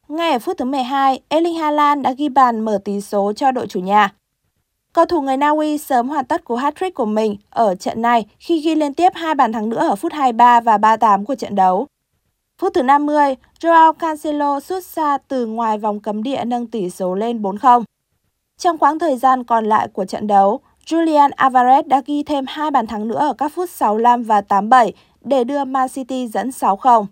[0.08, 3.66] Ngay ở phút thứ 12, Erling Haaland đã ghi bàn mở tỷ số cho đội
[3.66, 4.14] chủ nhà.
[4.92, 8.26] Cầu thủ người Na Uy sớm hoàn tất cú hat-trick của mình ở trận này
[8.38, 11.54] khi ghi liên tiếp hai bàn thắng nữa ở phút 23 và 38 của trận
[11.54, 11.86] đấu.
[12.58, 17.14] Phút thứ 50, Joao Cancelo sút xa từ ngoài vòng cấm địa nâng tỷ số
[17.14, 17.82] lên 4-0.
[18.58, 22.70] Trong quãng thời gian còn lại của trận đấu, Julian Alvarez đã ghi thêm hai
[22.70, 27.06] bàn thắng nữa ở các phút 65 và 87 để đưa Man City dẫn 6-0.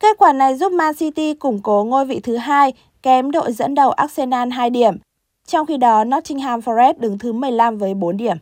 [0.00, 2.72] Kết quả này giúp Man City củng cố ngôi vị thứ hai,
[3.02, 4.96] kém đội dẫn đầu Arsenal 2 điểm.
[5.46, 8.36] Trong khi đó, Nottingham Forest đứng thứ 15 với 4 điểm.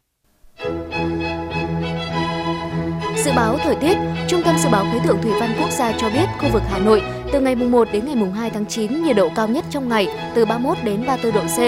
[3.24, 3.96] Dự báo thời tiết,
[4.28, 6.78] Trung tâm Dự báo Khí tượng Thủy văn Quốc gia cho biết khu vực Hà
[6.78, 9.64] Nội từ ngày mùng 1 đến ngày mùng 2 tháng 9 nhiệt độ cao nhất
[9.70, 11.58] trong ngày từ 31 đến 34 độ C,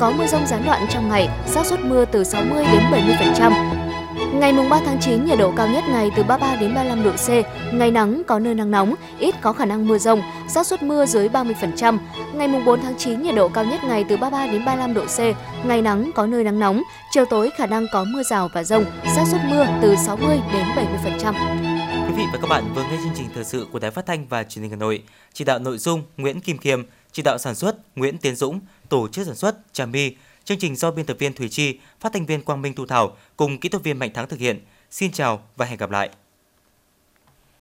[0.00, 3.52] có mưa rông gián đoạn trong ngày, xác suất mưa từ 60 đến 70%.
[4.40, 7.10] Ngày mùng 3 tháng 9 nhiệt độ cao nhất ngày từ 33 đến 35 độ
[7.10, 7.28] C,
[7.74, 11.06] ngày nắng có nơi nắng nóng, ít có khả năng mưa rông, xác suất mưa
[11.06, 11.98] dưới 30%.
[12.34, 15.04] Ngày mùng 4 tháng 9 nhiệt độ cao nhất ngày từ 33 đến 35 độ
[15.04, 15.20] C,
[15.66, 18.84] ngày nắng có nơi nắng nóng, chiều tối khả năng có mưa rào và rông,
[19.16, 20.64] xác suất mưa từ 60 đến
[21.22, 21.73] 70%.
[22.14, 24.26] Quý vị và các bạn vừa nghe chương trình thời sự của Đài Phát thanh
[24.28, 25.02] và Truyền hình Hà Nội.
[25.32, 29.08] Chỉ đạo nội dung Nguyễn Kim Khiêm, chỉ đạo sản xuất Nguyễn Tiến Dũng, tổ
[29.08, 30.16] chức sản xuất Trà My.
[30.44, 33.16] Chương trình do biên tập viên Thủy Chi, phát thanh viên Quang Minh Thu Thảo
[33.36, 34.60] cùng kỹ thuật viên Mạnh Thắng thực hiện.
[34.90, 36.10] Xin chào và hẹn gặp lại.